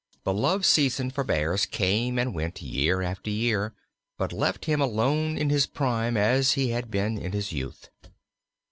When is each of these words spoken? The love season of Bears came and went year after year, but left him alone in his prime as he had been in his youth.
The 0.23 0.33
love 0.33 0.65
season 0.65 1.13
of 1.15 1.27
Bears 1.27 1.67
came 1.67 2.17
and 2.17 2.33
went 2.33 2.59
year 2.59 3.03
after 3.03 3.29
year, 3.29 3.75
but 4.17 4.33
left 4.33 4.65
him 4.65 4.81
alone 4.81 5.37
in 5.37 5.51
his 5.51 5.67
prime 5.67 6.17
as 6.17 6.53
he 6.53 6.69
had 6.71 6.89
been 6.89 7.19
in 7.19 7.33
his 7.33 7.51
youth. 7.51 7.91